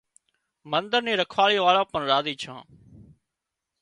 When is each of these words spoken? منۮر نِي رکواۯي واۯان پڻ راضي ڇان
منۮر 0.71 1.01
نِي 1.05 1.13
رکواۯي 1.21 1.57
واۯان 1.63 1.85
پڻ 1.91 2.01
راضي 2.11 2.33
ڇان 2.41 2.61